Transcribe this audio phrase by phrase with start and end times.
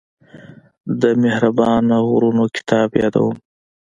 [1.01, 3.35] د مهربانه غرونه کتاب يادوم.